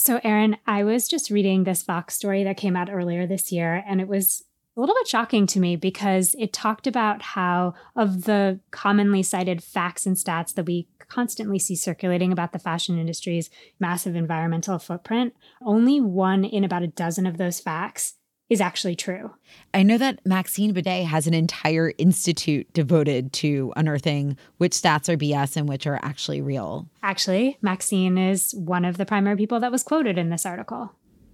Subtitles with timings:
[0.00, 3.82] So, Erin, I was just reading this Vox story that came out earlier this year,
[3.86, 4.44] and it was
[4.76, 9.62] a little bit shocking to me because it talked about how, of the commonly cited
[9.62, 13.50] facts and stats that we constantly see circulating about the fashion industry's
[13.80, 15.34] massive environmental footprint,
[15.64, 18.14] only one in about a dozen of those facts
[18.48, 19.32] is actually true.
[19.74, 25.16] I know that Maxine Bédat has an entire institute devoted to unearthing which stats are
[25.16, 26.88] BS and which are actually real.
[27.02, 30.92] Actually, Maxine is one of the primary people that was quoted in this article.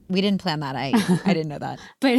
[0.09, 0.77] We didn't plan that.
[0.77, 0.93] I
[1.25, 1.79] I didn't know that.
[2.01, 2.19] but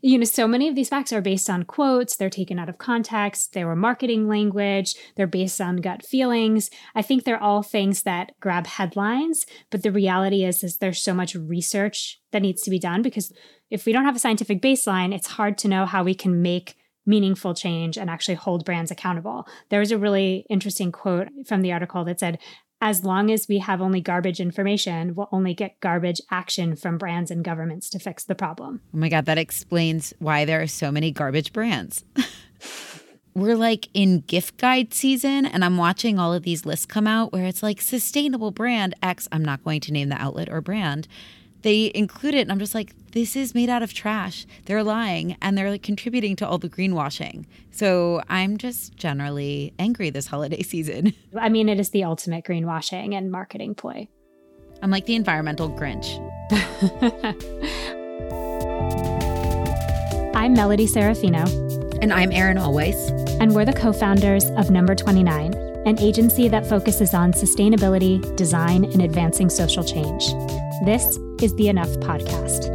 [0.00, 2.78] you know, so many of these facts are based on quotes, they're taken out of
[2.78, 6.70] context, they were marketing language, they're based on gut feelings.
[6.94, 11.14] I think they're all things that grab headlines, but the reality is is there's so
[11.14, 13.32] much research that needs to be done because
[13.70, 16.76] if we don't have a scientific baseline, it's hard to know how we can make
[17.06, 19.46] meaningful change and actually hold brands accountable.
[19.70, 22.38] There was a really interesting quote from the article that said,
[22.82, 27.30] as long as we have only garbage information, we'll only get garbage action from brands
[27.30, 28.80] and governments to fix the problem.
[28.92, 32.04] Oh my God, that explains why there are so many garbage brands.
[33.34, 37.32] We're like in gift guide season, and I'm watching all of these lists come out
[37.32, 39.28] where it's like sustainable brand X.
[39.30, 41.06] I'm not going to name the outlet or brand
[41.62, 44.46] they include it and i'm just like this is made out of trash.
[44.64, 47.44] They're lying and they're like contributing to all the greenwashing.
[47.70, 51.14] So i'm just generally angry this holiday season.
[51.38, 54.08] I mean it is the ultimate greenwashing and marketing ploy.
[54.82, 56.18] I'm like the environmental grinch.
[60.34, 61.46] I'm melody serafino.
[62.02, 67.12] And i'm erin Allweiss and we're the co-founders of number 29 an agency that focuses
[67.12, 70.24] on sustainability design and advancing social change.
[70.84, 72.72] This is the Enough Podcast.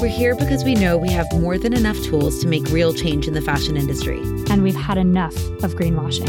[0.00, 3.28] We're here because we know we have more than enough tools to make real change
[3.28, 4.18] in the fashion industry.
[4.50, 6.26] And we've had enough of greenwashing.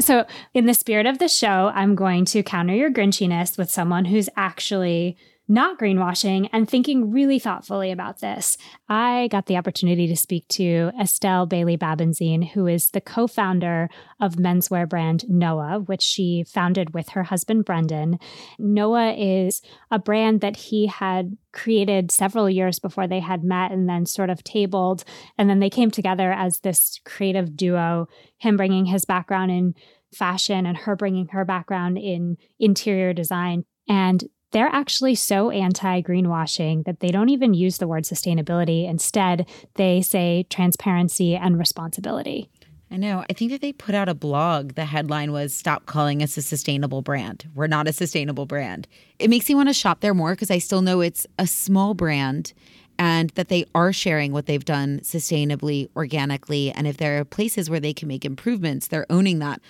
[0.00, 4.04] So, in the spirit of the show, I'm going to counter your grinchiness with someone
[4.04, 8.56] who's actually not greenwashing and thinking really thoughtfully about this.
[8.88, 13.90] I got the opportunity to speak to Estelle Bailey Babenzien, who is the co founder
[14.20, 18.18] of menswear brand Noah, which she founded with her husband Brendan.
[18.58, 19.60] Noah is
[19.90, 24.30] a brand that he had created several years before they had met and then sort
[24.30, 25.04] of tabled.
[25.36, 28.08] And then they came together as this creative duo,
[28.38, 29.74] him bringing his background in
[30.14, 33.64] fashion and her bringing her background in interior design.
[33.88, 34.24] And
[34.54, 38.88] they're actually so anti greenwashing that they don't even use the word sustainability.
[38.88, 42.48] Instead, they say transparency and responsibility.
[42.88, 43.24] I know.
[43.28, 44.74] I think that they put out a blog.
[44.74, 47.50] The headline was Stop calling us a sustainable brand.
[47.52, 48.86] We're not a sustainable brand.
[49.18, 51.94] It makes me want to shop there more because I still know it's a small
[51.94, 52.52] brand
[52.96, 56.70] and that they are sharing what they've done sustainably, organically.
[56.70, 59.60] And if there are places where they can make improvements, they're owning that.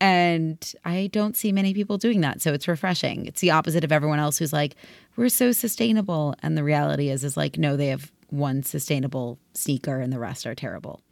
[0.00, 2.40] And I don't see many people doing that.
[2.40, 3.26] So it's refreshing.
[3.26, 4.74] It's the opposite of everyone else who's like,
[5.16, 6.34] we're so sustainable.
[6.42, 10.46] And the reality is, is like, no, they have one sustainable sneaker and the rest
[10.46, 11.02] are terrible.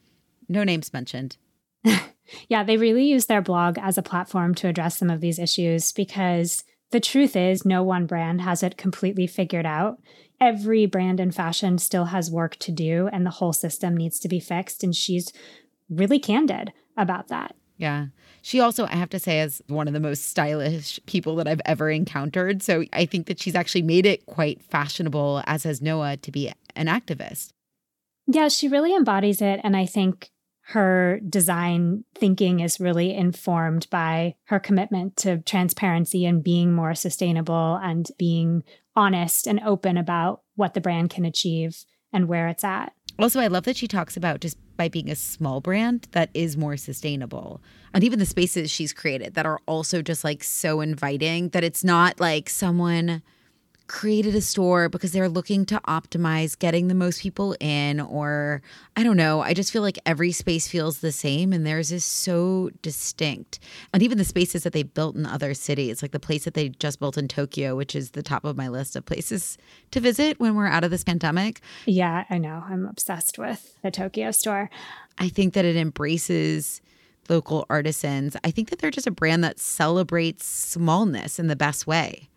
[0.48, 1.36] No names mentioned.
[2.48, 5.92] yeah, they really use their blog as a platform to address some of these issues
[5.92, 9.98] because the truth is, no one brand has it completely figured out.
[10.40, 14.28] Every brand in fashion still has work to do, and the whole system needs to
[14.28, 14.82] be fixed.
[14.82, 15.32] And she's
[15.90, 17.54] really candid about that.
[17.78, 18.06] Yeah.
[18.42, 21.60] She also, I have to say, is one of the most stylish people that I've
[21.64, 22.62] ever encountered.
[22.62, 26.52] So I think that she's actually made it quite fashionable, as has Noah, to be
[26.74, 27.52] an activist.
[28.26, 29.60] Yeah, she really embodies it.
[29.62, 30.30] And I think
[30.68, 37.80] her design thinking is really informed by her commitment to transparency and being more sustainable
[37.82, 38.62] and being
[38.94, 42.92] honest and open about what the brand can achieve and where it's at.
[43.18, 46.56] Also, I love that she talks about just by being a small brand that is
[46.56, 47.60] more sustainable.
[47.92, 51.82] And even the spaces she's created that are also just like so inviting that it's
[51.82, 53.22] not like someone
[53.88, 58.62] created a store because they're looking to optimize getting the most people in or
[58.96, 62.04] I don't know I just feel like every space feels the same and theirs is
[62.04, 63.58] so distinct.
[63.92, 66.68] And even the spaces that they built in other cities like the place that they
[66.68, 69.56] just built in Tokyo which is the top of my list of places
[69.90, 71.60] to visit when we're out of this pandemic.
[71.86, 72.62] Yeah I know.
[72.68, 74.70] I'm obsessed with the Tokyo store.
[75.16, 76.82] I think that it embraces
[77.28, 78.36] local artisans.
[78.44, 82.27] I think that they're just a brand that celebrates smallness in the best way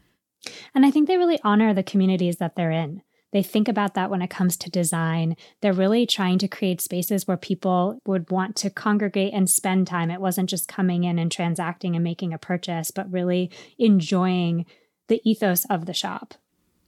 [0.73, 3.01] and I think they really honor the communities that they're in.
[3.31, 5.37] They think about that when it comes to design.
[5.61, 10.11] They're really trying to create spaces where people would want to congregate and spend time.
[10.11, 13.49] It wasn't just coming in and transacting and making a purchase, but really
[13.79, 14.65] enjoying
[15.07, 16.33] the ethos of the shop.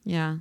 [0.04, 0.38] Yeah.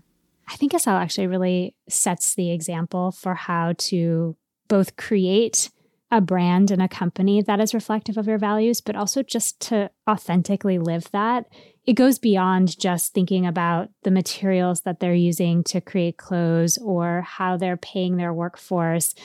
[0.49, 4.37] I think Estelle actually really sets the example for how to
[4.67, 5.71] both create
[6.11, 9.91] a brand and a company that is reflective of your values, but also just to
[10.09, 11.47] authentically live that.
[11.85, 17.23] It goes beyond just thinking about the materials that they're using to create clothes or
[17.23, 19.17] how they're paying their workforce.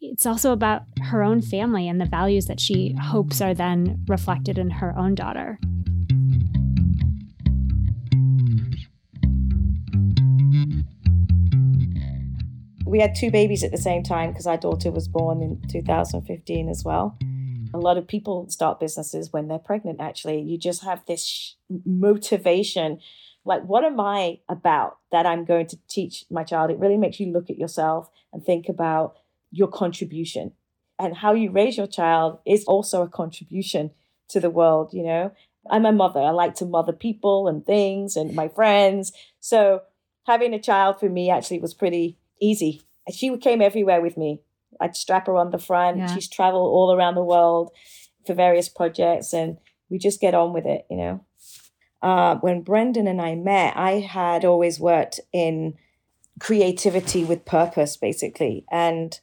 [0.00, 4.56] It's also about her own family and the values that she hopes are then reflected
[4.56, 5.58] in her own daughter.
[12.86, 16.70] We had two babies at the same time because our daughter was born in 2015
[16.70, 17.18] as well.
[17.74, 20.40] A lot of people start businesses when they're pregnant, actually.
[20.40, 23.00] You just have this motivation.
[23.44, 26.70] Like, what am I about that I'm going to teach my child?
[26.70, 29.16] It really makes you look at yourself and think about
[29.50, 30.52] your contribution.
[30.98, 33.90] And how you raise your child is also a contribution
[34.28, 35.32] to the world, you know?
[35.70, 36.20] I'm a mother.
[36.20, 39.12] I like to mother people and things and my friends.
[39.40, 39.82] So
[40.26, 42.82] having a child for me actually was pretty easy.
[43.12, 44.40] She came everywhere with me.
[44.80, 45.98] I'd strap her on the front.
[45.98, 46.14] Yeah.
[46.14, 47.70] She's traveled all around the world
[48.26, 49.58] for various projects, and
[49.88, 51.24] we just get on with it, you know.
[52.02, 55.74] Uh, when Brendan and I met, I had always worked in
[56.38, 58.64] creativity with purpose, basically.
[58.70, 59.18] And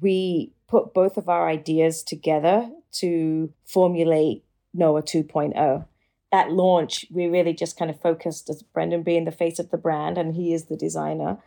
[0.00, 5.86] we put both of our ideas together to formulate Noah 2.0.
[6.32, 9.78] At launch, we really just kind of focused as Brendan being the face of the
[9.78, 11.38] brand, and he is the designer.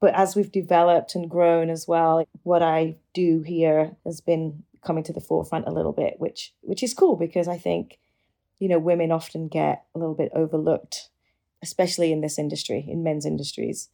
[0.00, 5.04] But as we've developed and grown as well, what I do here has been coming
[5.04, 7.98] to the forefront a little bit, which which is cool because I think,
[8.58, 11.10] you know, women often get a little bit overlooked,
[11.62, 13.90] especially in this industry, in men's industries.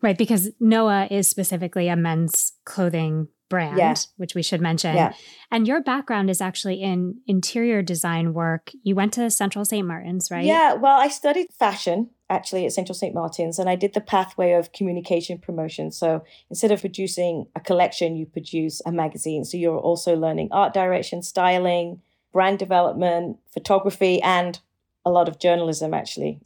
[0.00, 3.94] Right, because Noah is specifically a men's clothing brand, yeah.
[4.16, 4.96] which we should mention.
[4.96, 5.12] Yeah.
[5.50, 8.72] And your background is actually in interior design work.
[8.82, 9.86] You went to Central St.
[9.86, 10.44] Martin's, right?
[10.44, 13.14] Yeah, well, I studied fashion actually at Central St.
[13.14, 15.92] Martin's and I did the pathway of communication promotion.
[15.92, 19.44] So instead of producing a collection, you produce a magazine.
[19.44, 22.00] So you're also learning art direction, styling,
[22.32, 24.58] brand development, photography, and
[25.04, 26.40] a lot of journalism actually.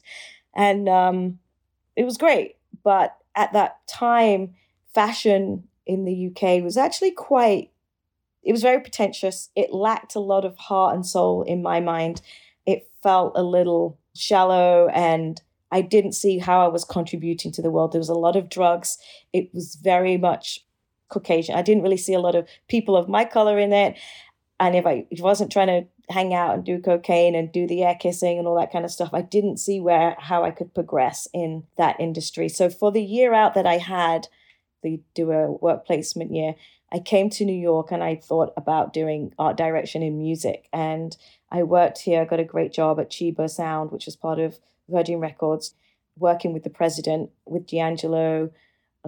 [0.54, 1.38] And um,
[1.94, 2.56] it was great.
[2.82, 4.54] But at that time,
[4.92, 7.70] fashion in the UK was actually quite,
[8.42, 9.50] it was very pretentious.
[9.54, 12.20] It lacked a lot of heart and soul in my mind.
[12.66, 15.40] It felt a little shallow and
[15.70, 17.92] I didn't see how I was contributing to the world.
[17.92, 18.98] There was a lot of drugs.
[19.32, 20.64] It was very much
[21.08, 21.54] Caucasian.
[21.54, 23.96] I didn't really see a lot of people of my color in it.
[24.58, 27.96] And if I wasn't trying to hang out and do cocaine and do the air
[27.98, 31.28] kissing and all that kind of stuff, I didn't see where how I could progress
[31.34, 32.48] in that industry.
[32.48, 34.28] So for the year out that I had,
[34.82, 36.54] the do a work placement year,
[36.92, 40.68] I came to New York and I thought about doing art direction in music.
[40.72, 41.16] And
[41.50, 44.58] I worked here, got a great job at Cheeba Sound, which was part of
[44.88, 45.74] Virgin Records,
[46.16, 48.50] working with the president, with D'Angelo,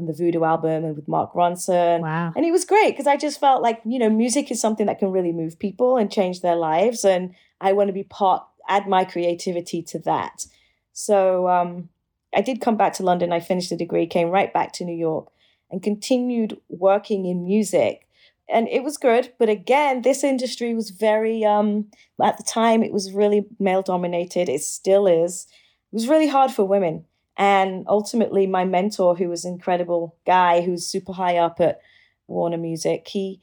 [0.01, 2.01] on the Voodoo album and with Mark Ronson.
[2.01, 2.33] Wow.
[2.35, 4.99] And it was great because I just felt like, you know, music is something that
[4.99, 7.05] can really move people and change their lives.
[7.05, 10.47] And I want to be part, add my creativity to that.
[10.93, 11.89] So um,
[12.35, 13.33] I did come back to London.
[13.33, 15.29] I finished the degree, came right back to New York
[15.71, 18.07] and continued working in music.
[18.49, 19.33] And it was good.
[19.39, 21.87] But again, this industry was very, um,
[22.21, 24.49] at the time, it was really male dominated.
[24.49, 25.47] It still is.
[25.93, 27.05] It was really hard for women.
[27.41, 31.81] And ultimately, my mentor, who was an incredible guy who's super high up at
[32.29, 33.41] Warner Music, he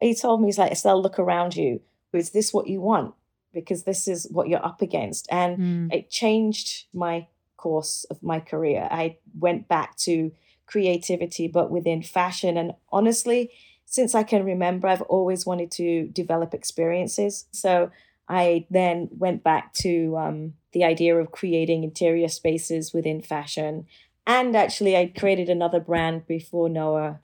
[0.00, 1.80] he told me, he's like, Estelle, look around you.
[2.12, 3.14] Is this what you want?
[3.54, 5.28] Because this is what you're up against.
[5.30, 5.94] And mm.
[5.94, 8.88] it changed my course of my career.
[8.90, 10.32] I went back to
[10.66, 12.56] creativity, but within fashion.
[12.56, 13.52] And honestly,
[13.84, 17.46] since I can remember, I've always wanted to develop experiences.
[17.52, 17.90] So
[18.28, 23.86] I then went back to um, the idea of creating interior spaces within fashion.
[24.26, 27.20] And actually, I created another brand before Noah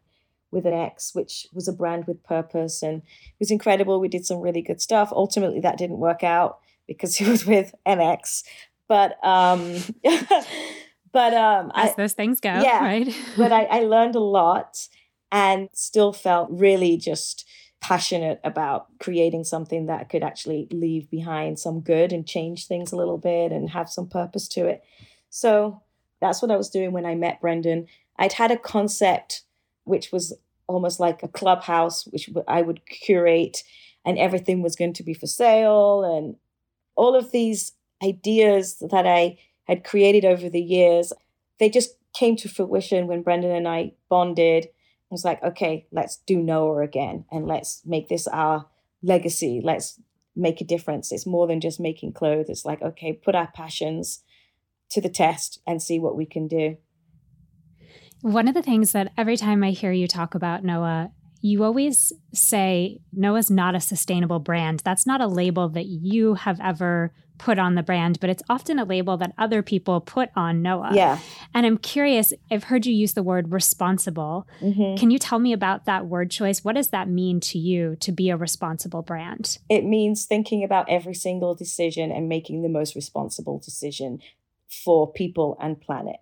[0.53, 2.83] with an X, which was a brand with purpose.
[2.83, 3.99] And it was incredible.
[3.99, 5.11] We did some really good stuff.
[5.13, 8.45] Ultimately, that didn't work out because it was with NX.
[8.87, 9.77] But um,
[11.13, 13.17] but um, as I, those things go, yeah, right?
[13.37, 14.89] but I, I learned a lot
[15.33, 17.49] and still felt really just
[17.83, 22.97] passionate about creating something that could actually leave behind some good and change things a
[22.97, 24.83] little bit and have some purpose to it.
[25.31, 25.83] So
[26.21, 27.89] that's what I was doing when I met Brendan.
[28.17, 29.43] I'd had a concept
[29.85, 30.33] which was
[30.69, 33.65] almost like a clubhouse, which I would curate,
[34.05, 36.05] and everything was going to be for sale.
[36.05, 36.37] And
[36.95, 37.73] all of these
[38.03, 41.12] ideas that I had created over the years,
[41.59, 44.69] they just came to fruition when Brendan and I bonded
[45.12, 48.66] was like, okay, let's do Noah again and let's make this our
[49.02, 49.61] legacy.
[49.62, 50.00] Let's
[50.35, 51.12] make a difference.
[51.12, 52.49] It's more than just making clothes.
[52.49, 54.25] It's like, okay, put our passions
[54.90, 56.78] to the test and see what we can do.
[58.23, 61.11] One of the things that every time I hear you talk about Noah,
[61.42, 64.81] you always say Noah's not a sustainable brand.
[64.85, 68.78] That's not a label that you have ever put on the brand, but it's often
[68.78, 70.92] a label that other people put on Noah.
[70.95, 71.19] Yeah.
[71.55, 74.47] And I'm curious, I've heard you use the word responsible.
[74.61, 74.97] Mm-hmm.
[74.97, 76.65] Can you tell me about that word choice?
[76.65, 79.59] What does that mean to you to be a responsible brand?
[79.69, 84.21] It means thinking about every single decision and making the most responsible decision
[84.69, 86.17] for people and planet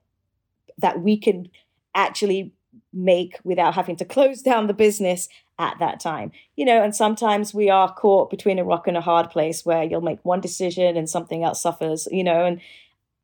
[0.79, 1.49] that we can
[1.95, 2.53] actually
[2.93, 6.33] make without having to close down the business at that time.
[6.57, 9.85] You know, and sometimes we are caught between a rock and a hard place where
[9.85, 12.61] you'll make one decision and something else suffers, you know, and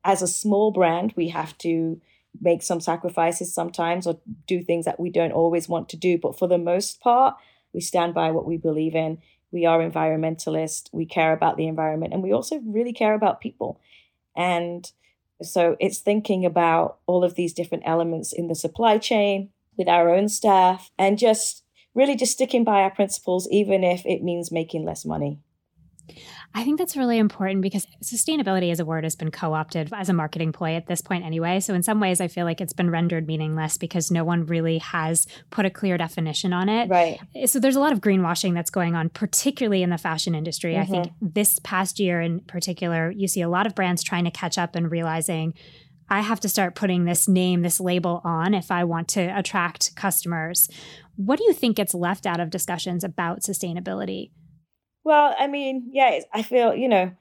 [0.07, 2.01] as a small brand, we have to
[2.39, 6.39] make some sacrifices sometimes or do things that we don't always want to do, but
[6.39, 7.35] for the most part,
[7.73, 9.17] we stand by what we believe in.
[9.51, 13.81] We are environmentalists, we care about the environment, and we also really care about people.
[14.35, 14.89] And
[15.41, 20.09] so it's thinking about all of these different elements in the supply chain with our
[20.09, 24.85] own staff and just really just sticking by our principles, even if it means making
[24.85, 25.39] less money.
[26.53, 30.09] I think that's really important because sustainability as a word has been co opted as
[30.09, 31.59] a marketing ploy at this point, anyway.
[31.59, 34.79] So, in some ways, I feel like it's been rendered meaningless because no one really
[34.79, 36.89] has put a clear definition on it.
[36.89, 37.19] Right.
[37.45, 40.73] So, there's a lot of greenwashing that's going on, particularly in the fashion industry.
[40.73, 40.81] Mm-hmm.
[40.81, 41.27] I think mm-hmm.
[41.33, 44.75] this past year in particular, you see a lot of brands trying to catch up
[44.75, 45.53] and realizing.
[46.09, 49.93] I have to start putting this name, this label on if I want to attract
[49.97, 50.69] customers.
[51.17, 54.31] What do you think gets left out of discussions about sustainability?
[55.07, 57.13] Well, I mean, yeah, I feel, you know,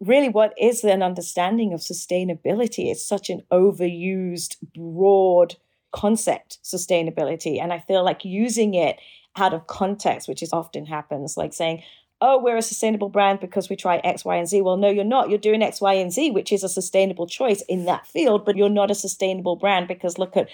[0.00, 2.90] really what is an understanding of sustainability?
[2.90, 5.56] It's such an overused, broad
[5.92, 7.60] concept, sustainability.
[7.60, 8.96] And I feel like using it
[9.36, 11.82] out of context, which is often happens, like saying,
[12.22, 14.62] oh, we're a sustainable brand because we try X, Y, and Z.
[14.62, 15.28] Well, no, you're not.
[15.28, 18.56] You're doing X, Y, and Z, which is a sustainable choice in that field, but
[18.56, 20.48] you're not a sustainable brand because look at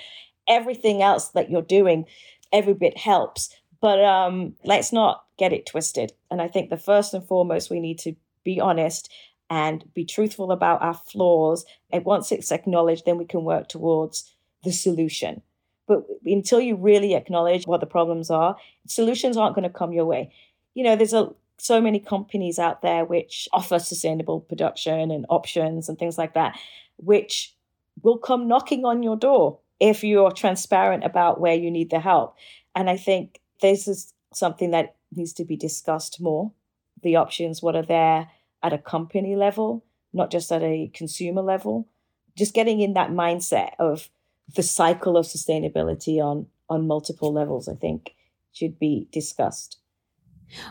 [0.49, 2.07] everything else that you're doing.
[2.53, 3.55] Every bit helps.
[3.85, 6.15] But um, let's not get it twisted.
[6.31, 9.13] And I think the first and foremost, we need to be honest
[9.51, 11.67] and be truthful about our flaws.
[11.91, 15.43] And once it's acknowledged, then we can work towards the solution.
[15.87, 20.07] But until you really acknowledge what the problems are, solutions aren't going to come your
[20.07, 20.33] way.
[20.73, 25.91] You know, there's a so many companies out there which offer sustainable production and options
[25.91, 26.59] and things like that,
[26.97, 27.55] which
[28.01, 32.35] will come knocking on your door if you're transparent about where you need the help.
[32.75, 36.53] And I think this is something that needs to be discussed more.
[37.03, 38.29] The options, what are there
[38.63, 41.89] at a company level, not just at a consumer level.
[42.37, 44.09] Just getting in that mindset of
[44.55, 48.15] the cycle of sustainability on on multiple levels, I think,
[48.53, 49.79] should be discussed.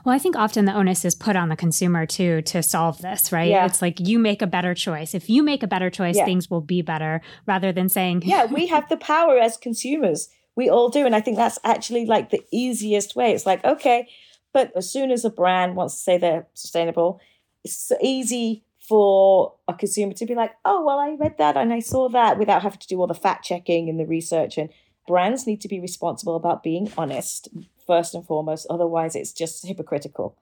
[0.03, 3.31] Well, I think often the onus is put on the consumer too to solve this,
[3.31, 3.49] right?
[3.49, 3.65] Yeah.
[3.65, 5.13] It's like you make a better choice.
[5.13, 6.25] If you make a better choice, yeah.
[6.25, 10.29] things will be better rather than saying, Yeah, we have the power as consumers.
[10.55, 11.05] We all do.
[11.05, 13.33] And I think that's actually like the easiest way.
[13.33, 14.07] It's like, okay,
[14.53, 17.19] but as soon as a brand wants to say they're sustainable,
[17.63, 21.79] it's easy for a consumer to be like, oh, well, I read that and I
[21.79, 24.57] saw that without having to do all the fact checking and the research.
[24.57, 24.69] And
[25.07, 27.47] brands need to be responsible about being honest,
[27.87, 28.67] first and foremost.
[28.69, 30.37] Otherwise, it's just hypocritical.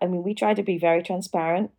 [0.00, 1.70] I mean, we try to be very transparent,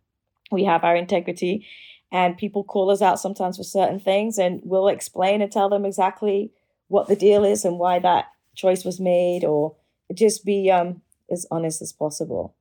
[0.50, 1.66] we have our integrity,
[2.10, 5.84] and people call us out sometimes for certain things, and we'll explain and tell them
[5.84, 6.50] exactly
[6.88, 9.76] what the deal is and why that choice was made, or
[10.14, 12.54] just be um, as honest as possible.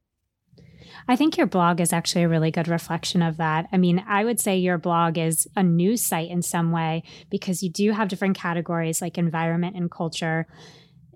[1.08, 3.68] I think your blog is actually a really good reflection of that.
[3.72, 7.62] I mean, I would say your blog is a news site in some way because
[7.62, 10.48] you do have different categories like environment and culture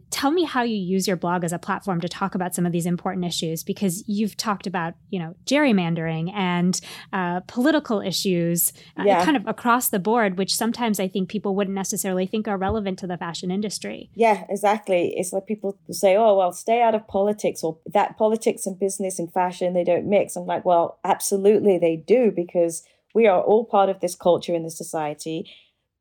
[0.10, 2.72] tell me how you use your blog as a platform to talk about some of
[2.72, 6.82] these important issues because you've talked about you know gerrymandering and
[7.14, 11.76] uh, political issues uh, kind of across the board which sometimes i think people wouldn't
[11.76, 14.10] necessarily think are relevant to the fashion industry.
[14.16, 15.14] Yeah exactly.
[15.16, 19.20] It's like people say oh well stay out of politics or that politics and business
[19.20, 20.36] and fashion they don't mix.
[20.36, 24.64] I'm like well absolutely they do because we are all part of this culture in
[24.64, 25.50] this society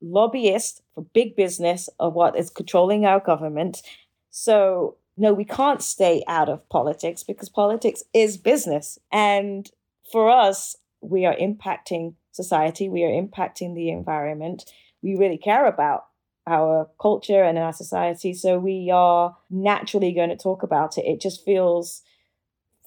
[0.00, 3.82] lobbyists for big business are what is controlling our government.
[4.30, 8.98] So, no, we can't stay out of politics because politics is business.
[9.10, 9.70] And
[10.12, 14.64] for us, we are impacting society, we are impacting the environment.
[15.02, 16.06] We really care about
[16.46, 18.32] our culture and our society.
[18.32, 21.04] So we are naturally going to talk about it.
[21.04, 22.02] It just feels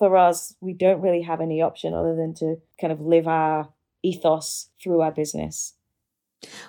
[0.01, 3.69] for us, we don't really have any option other than to kind of live our
[4.01, 5.75] ethos through our business.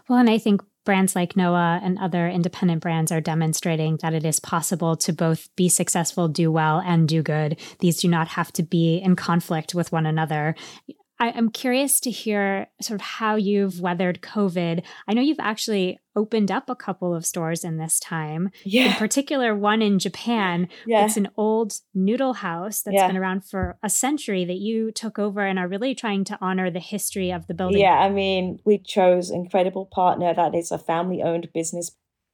[0.08, 4.24] Well, and I think brands like Noah and other independent brands are demonstrating that it
[4.24, 7.58] is possible to both be successful, do well, and do good.
[7.78, 10.56] These do not have to be in conflict with one another.
[11.22, 14.82] I, am curious to hear sort of how you've weathered COVID.
[15.06, 18.50] I know you've actually opened up a couple of stores in this time.
[18.64, 18.86] Yeah.
[18.86, 20.68] In particular, one in Japan.
[20.84, 21.04] Yeah.
[21.04, 23.06] It's an old noodle house that's Yeah.
[23.06, 26.70] been around for a century that you took over and are really trying to honor
[26.70, 27.80] the history of the building.
[27.80, 31.92] Yeah, I mean, we chose incredible partner that is a family owned business.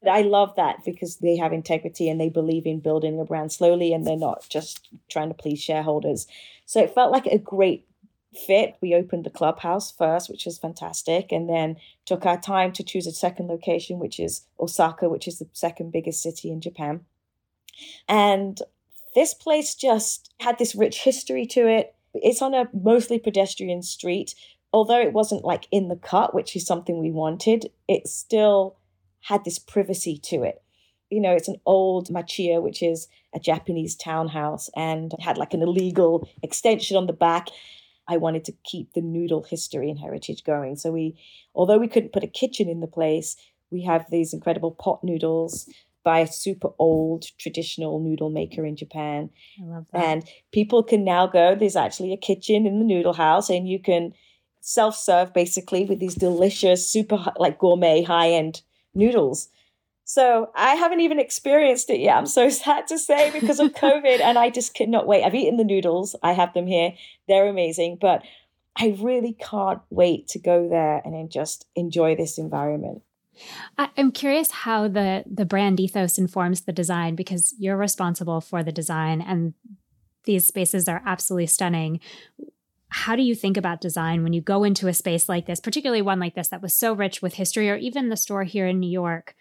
[0.08, 3.92] I love that because they have integrity and they believe in building a brand slowly
[3.92, 6.26] and they're not just trying to please shareholders.
[6.64, 7.87] So it felt like a great
[8.34, 8.76] fit.
[8.80, 13.06] We opened the clubhouse first, which was fantastic, and then took our time to choose
[13.06, 17.00] a second location, which is Osaka, which is the second biggest city in Japan.
[18.08, 18.60] And
[19.14, 21.94] this place just had this rich history to it.
[22.14, 24.34] It's on a mostly pedestrian street.
[24.72, 28.76] Although it wasn't like in the cut, which is something we wanted, it still
[29.20, 30.62] had this privacy to it.
[31.10, 35.62] You know, it's an old machiya, which is a Japanese townhouse, and had like an
[35.62, 37.48] illegal extension on the back.
[38.08, 40.76] I wanted to keep the noodle history and heritage going.
[40.76, 41.16] So we,
[41.54, 43.36] although we couldn't put a kitchen in the place,
[43.70, 45.68] we have these incredible pot noodles
[46.04, 49.28] by a super old traditional noodle maker in Japan.
[49.60, 50.02] I love that.
[50.02, 53.78] And people can now go, there's actually a kitchen in the noodle house, and you
[53.78, 54.14] can
[54.60, 58.62] self serve basically with these delicious, super like gourmet high end
[58.94, 59.50] noodles.
[60.08, 62.16] So I haven't even experienced it yet.
[62.16, 65.22] I'm so sad to say because of COVID, and I just cannot wait.
[65.22, 66.94] I've eaten the noodles, I have them here,
[67.28, 68.22] they're amazing, but
[68.74, 73.02] I really can't wait to go there and just enjoy this environment.
[73.76, 78.72] I'm curious how the the brand ethos informs the design because you're responsible for the
[78.72, 79.54] design and
[80.24, 82.00] these spaces are absolutely stunning.
[82.88, 86.02] How do you think about design when you go into a space like this, particularly
[86.02, 88.80] one like this that was so rich with history or even the store here in
[88.80, 89.36] New York?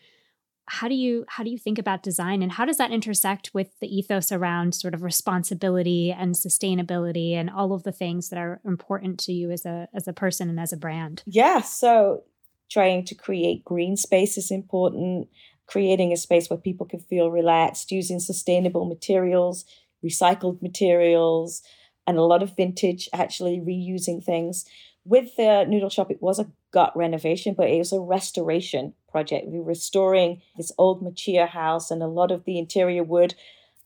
[0.69, 3.79] How do you how do you think about design and how does that intersect with
[3.79, 8.59] the ethos around sort of responsibility and sustainability and all of the things that are
[8.65, 11.23] important to you as a as a person and as a brand?
[11.25, 12.23] Yeah, so
[12.69, 15.29] trying to create green space is important,
[15.67, 19.65] creating a space where people can feel relaxed, using sustainable materials,
[20.03, 21.61] recycled materials,
[22.05, 24.65] and a lot of vintage, actually reusing things.
[25.05, 29.47] With the noodle shop, it was a gut renovation, but it was a restoration project.
[29.47, 33.35] We were restoring this old machiya house and a lot of the interior wood.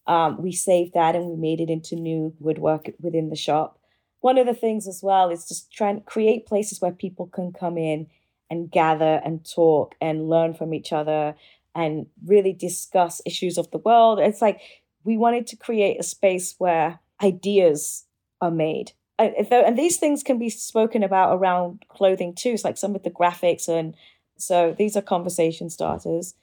[0.07, 3.79] Um, we saved that and we made it into new woodwork within the shop.
[4.19, 7.53] One of the things as well is just trying to create places where people can
[7.53, 8.07] come in
[8.49, 11.35] and gather and talk and learn from each other
[11.73, 14.19] and really discuss issues of the world.
[14.19, 14.59] It's like
[15.03, 18.05] we wanted to create a space where ideas
[18.41, 18.91] are made.
[19.17, 22.49] And these things can be spoken about around clothing too.
[22.49, 23.69] It's like some of the graphics.
[23.69, 23.95] And
[24.41, 26.35] so these are conversation starters.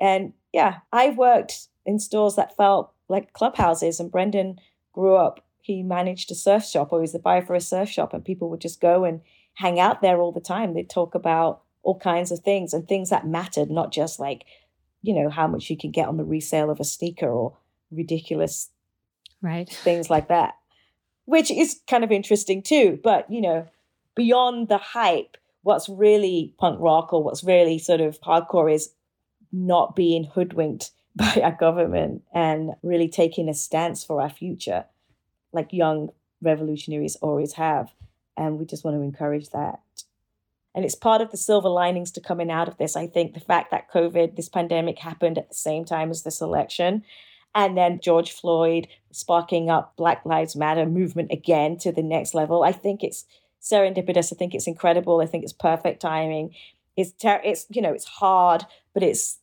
[0.00, 4.00] And yeah, I've worked in stores that felt like clubhouses.
[4.00, 4.58] And Brendan
[4.92, 7.88] grew up, he managed a surf shop or he was the buyer for a surf
[7.88, 8.12] shop.
[8.12, 9.20] And people would just go and
[9.54, 10.74] hang out there all the time.
[10.74, 14.44] They'd talk about all kinds of things and things that mattered, not just like,
[15.02, 17.56] you know, how much you can get on the resale of a sneaker or
[17.90, 18.70] ridiculous
[19.40, 19.68] Right.
[19.68, 20.54] things like that,
[21.24, 23.00] which is kind of interesting too.
[23.02, 23.66] But, you know,
[24.14, 28.90] beyond the hype, what's really punk rock or what's really sort of hardcore is
[29.52, 34.84] not being hoodwinked by our government and really taking a stance for our future,
[35.52, 37.92] like young revolutionaries always have.
[38.36, 39.80] And we just want to encourage that.
[40.74, 42.96] And it's part of the silver linings to coming out of this.
[42.96, 46.40] I think the fact that COVID, this pandemic happened at the same time as this
[46.40, 47.04] election,
[47.54, 52.62] and then George Floyd sparking up Black Lives Matter movement again to the next level.
[52.62, 53.26] I think it's
[53.62, 54.32] serendipitous.
[54.32, 55.20] I think it's incredible.
[55.20, 56.54] I think it's perfect timing.
[56.96, 59.38] It's ter- it's you know it's hard, but it's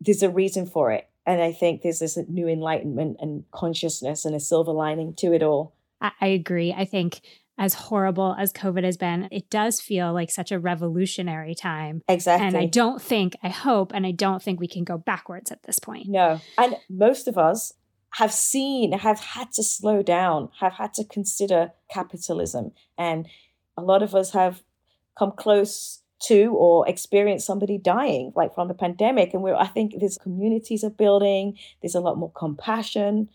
[0.00, 4.34] there's a reason for it, and I think there's this new enlightenment and consciousness and
[4.34, 5.74] a silver lining to it all.
[6.00, 6.72] I, I agree.
[6.72, 7.20] I think
[7.58, 12.02] as horrible as COVID has been, it does feel like such a revolutionary time.
[12.08, 12.46] Exactly.
[12.46, 15.64] And I don't think, I hope, and I don't think we can go backwards at
[15.64, 16.08] this point.
[16.08, 16.40] No.
[16.56, 17.72] And most of us
[18.10, 22.70] have seen, have had to slow down, have had to consider capitalism.
[22.96, 23.26] And
[23.78, 24.62] a lot of us have
[25.16, 29.32] come close to or experienced somebody dying, like from the pandemic.
[29.32, 33.28] And we're, I think there's communities are building, there's a lot more compassion,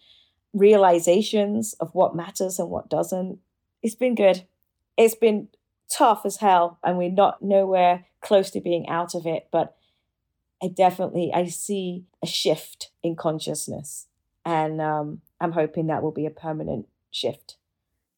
[0.53, 3.39] realizations of what matters and what doesn't.
[3.82, 4.45] It's been good.
[4.97, 5.47] It's been
[5.89, 9.47] tough as hell, and we're not nowhere close to being out of it.
[9.51, 9.75] But
[10.62, 14.08] I definitely I see a shift in consciousness,
[14.45, 17.56] and um, I'm hoping that will be a permanent shift.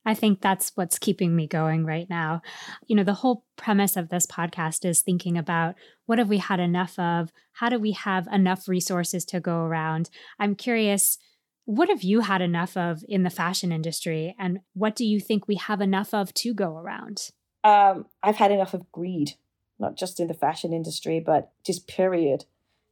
[0.05, 2.41] I think that's what's keeping me going right now.
[2.85, 6.59] You know, the whole premise of this podcast is thinking about what have we had
[6.59, 7.31] enough of?
[7.53, 10.09] How do we have enough resources to go around?
[10.39, 11.17] I'm curious
[11.65, 14.35] What have you had enough of in the fashion industry?
[14.37, 17.31] And what do you think we have enough of to go around?
[17.63, 19.31] Um, I've had enough of greed,
[19.79, 22.45] not just in the fashion industry, but just period.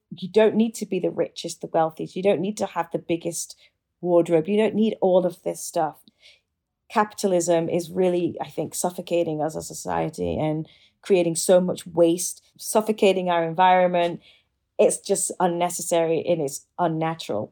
[0.09, 2.15] You don't need to be the richest, the wealthiest.
[2.15, 3.55] You don't need to have the biggest
[4.01, 4.47] wardrobe.
[4.47, 6.02] You don't need all of this stuff.
[6.93, 10.67] Capitalism is really, I think, suffocating us as a society and
[11.01, 14.21] creating so much waste, suffocating our environment.
[14.77, 17.51] It's just unnecessary and it's unnatural.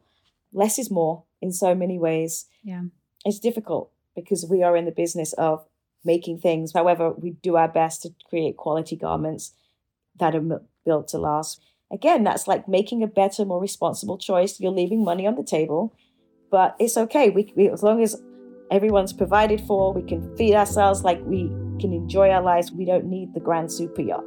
[0.52, 2.46] Less is more in so many ways.
[2.62, 2.82] Yeah.
[3.24, 5.66] It's difficult because we are in the business of
[6.04, 6.72] making things.
[6.72, 9.54] However, we do our best to create quality garments
[10.20, 11.60] that are built to last.
[11.90, 14.60] Again, that's like making a better, more responsible choice.
[14.60, 15.96] You're leaving money on the table,
[16.48, 17.28] but it's okay.
[17.28, 18.22] We, we as long as
[18.72, 21.48] everyone's provided for, we can feed ourselves like we
[21.80, 22.72] can enjoy our lives.
[22.72, 24.24] We don't need the grand super yacht.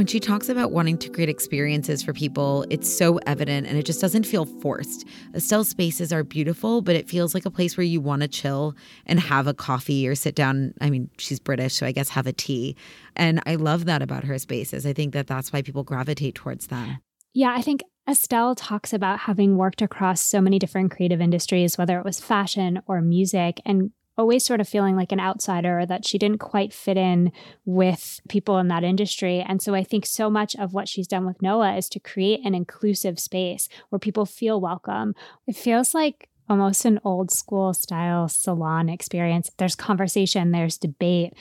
[0.00, 3.84] When she talks about wanting to create experiences for people, it's so evident and it
[3.84, 5.06] just doesn't feel forced.
[5.34, 8.74] Estelle's spaces are beautiful, but it feels like a place where you want to chill
[9.04, 10.72] and have a coffee or sit down.
[10.80, 12.76] I mean, she's British, so I guess have a tea.
[13.14, 14.86] And I love that about her spaces.
[14.86, 16.96] I think that that's why people gravitate towards them.
[17.34, 21.98] Yeah, I think Estelle talks about having worked across so many different creative industries, whether
[21.98, 26.18] it was fashion or music, and always sort of feeling like an outsider that she
[26.18, 27.32] didn't quite fit in
[27.64, 29.40] with people in that industry.
[29.40, 32.40] And so I think so much of what she's done with Noah is to create
[32.44, 35.14] an inclusive space where people feel welcome.
[35.46, 39.52] It feels like almost an old school style salon experience.
[39.56, 41.32] There's conversation, there's debate.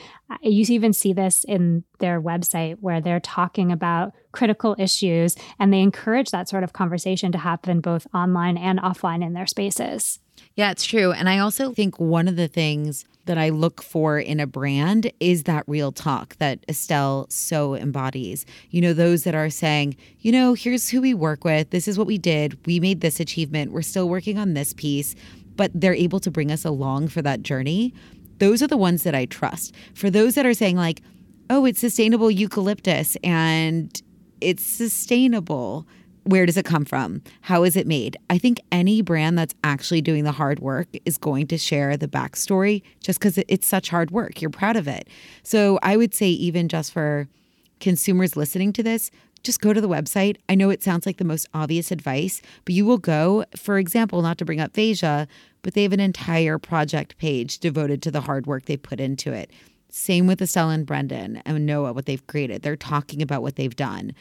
[0.43, 5.81] You even see this in their website where they're talking about critical issues and they
[5.81, 10.19] encourage that sort of conversation to happen both online and offline in their spaces.
[10.55, 11.11] Yeah, it's true.
[11.11, 15.11] And I also think one of the things that I look for in a brand
[15.19, 18.45] is that real talk that Estelle so embodies.
[18.71, 21.97] You know, those that are saying, you know, here's who we work with, this is
[21.97, 25.13] what we did, we made this achievement, we're still working on this piece,
[25.55, 27.93] but they're able to bring us along for that journey.
[28.39, 29.75] Those are the ones that I trust.
[29.93, 31.01] For those that are saying, like,
[31.49, 34.01] oh, it's sustainable eucalyptus and
[34.41, 35.88] it's sustainable
[36.23, 37.23] where does it come from?
[37.41, 38.17] How is it made?
[38.30, 42.08] I think any brand that's actually doing the hard work is going to share the
[42.08, 44.41] backstory just because it's such hard work.
[44.41, 45.08] You're proud of it.
[45.43, 47.28] So I would say, even just for
[47.80, 49.10] consumers listening to this,
[49.41, 50.38] just go to the website.
[50.49, 54.21] I know it sounds like the most obvious advice, but you will go, for example,
[54.21, 55.28] not to bring up Veja,
[55.62, 59.32] but they have an entire project page devoted to the hard work they put into
[59.32, 59.49] it.
[59.89, 62.62] Same with Estelle and Brendan and Noah, what they've created.
[62.62, 64.13] They're talking about what they've done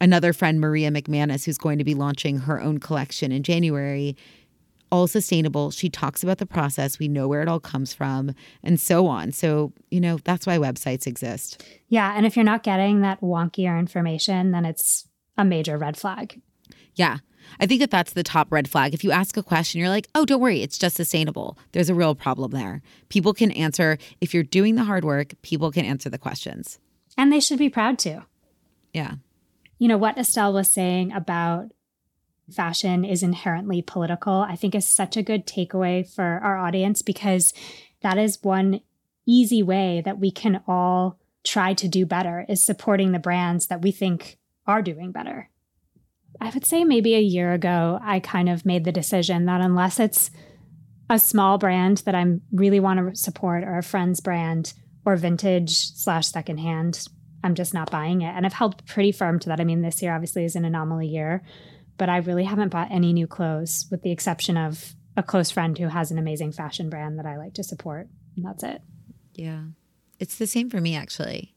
[0.00, 4.16] another friend, Maria McManus, who's going to be launching her own collection in January.
[4.92, 5.70] All sustainable.
[5.70, 6.98] She talks about the process.
[6.98, 9.32] We know where it all comes from and so on.
[9.32, 11.64] So, you know, that's why websites exist.
[11.88, 12.14] Yeah.
[12.16, 16.40] And if you're not getting that wonkier information, then it's a major red flag.
[16.94, 17.18] Yeah.
[17.60, 18.94] I think that that's the top red flag.
[18.94, 21.58] If you ask a question, you're like, oh, don't worry, it's just sustainable.
[21.72, 22.82] There's a real problem there.
[23.08, 26.78] People can answer, if you're doing the hard work, people can answer the questions.
[27.16, 28.24] And they should be proud to.
[28.92, 29.16] Yeah
[29.78, 31.72] you know, what Estelle was saying about
[32.50, 37.52] fashion is inherently political, I think is such a good takeaway for our audience because
[38.02, 38.80] that is one
[39.26, 43.82] easy way that we can all try to do better is supporting the brands that
[43.82, 45.50] we think are doing better.
[46.40, 50.00] I would say maybe a year ago, I kind of made the decision that unless
[50.00, 50.30] it's
[51.08, 55.76] a small brand that I really want to support or a friend's brand or vintage
[55.76, 57.06] slash secondhand
[57.44, 58.34] I'm just not buying it.
[58.34, 59.60] And I've held pretty firm to that.
[59.60, 61.42] I mean, this year obviously is an anomaly year,
[61.98, 65.76] but I really haven't bought any new clothes with the exception of a close friend
[65.76, 68.08] who has an amazing fashion brand that I like to support.
[68.36, 68.80] And that's it.
[69.34, 69.60] Yeah.
[70.18, 71.53] It's the same for me, actually.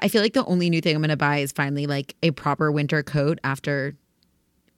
[0.00, 2.30] I feel like the only new thing I'm going to buy is finally like a
[2.30, 3.96] proper winter coat after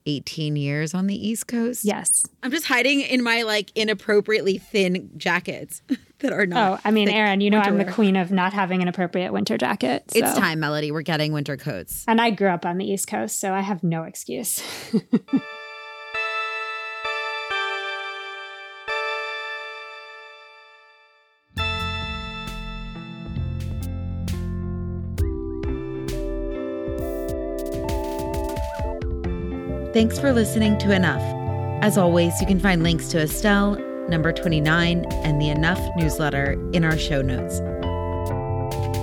[0.07, 1.85] 18 years on the East Coast.
[1.85, 2.27] Yes.
[2.43, 5.83] I'm just hiding in my like inappropriately thin jackets
[6.21, 6.79] that are not.
[6.79, 9.59] Oh, I mean, Erin, you know I'm the queen of not having an appropriate winter
[9.59, 10.05] jacket.
[10.11, 10.19] So.
[10.19, 10.91] It's time, Melody.
[10.91, 12.05] We're getting winter coats.
[12.09, 14.63] And I grew up on the East Coast, so I have no excuse.
[29.93, 31.21] Thanks for listening to Enough.
[31.83, 33.75] As always, you can find links to Estelle,
[34.09, 37.59] number 29, and the Enough newsletter in our show notes.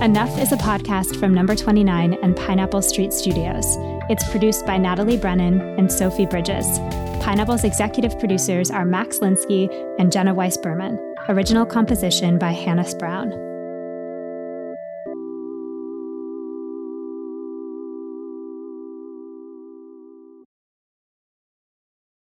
[0.02, 3.66] Enough is a podcast from Number 29 and Pineapple Street Studios.
[4.08, 6.78] It's produced by Natalie Brennan and Sophie Bridges.
[7.20, 10.98] Pineapple's executive producers are Max Linsky and Jenna Weiss Berman.
[11.28, 13.30] Original composition by Hannis Brown.